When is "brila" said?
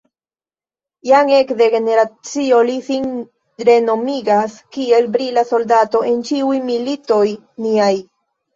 5.19-5.47